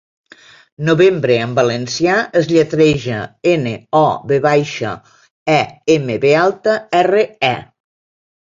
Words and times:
'Novembre', 0.85 1.35
en 1.47 1.51
valencià 1.59 2.15
es 2.41 2.49
lletreja: 2.53 3.19
ene, 3.53 3.75
o, 4.01 4.03
ve 4.33 4.41
baixa, 4.47 4.95
e, 5.57 5.61
eme, 5.97 6.17
be 6.25 6.33
alta, 6.49 6.75
erre, 7.03 7.25
e. 7.55 7.57